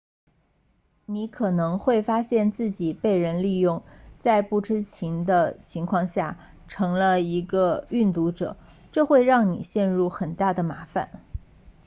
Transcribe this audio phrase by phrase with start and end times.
[1.05, 3.83] 你可能会发现自己被人利用
[4.17, 8.57] 在不知情的情况下成了一个运毒者
[8.91, 11.21] 这会让你陷入很大的麻烦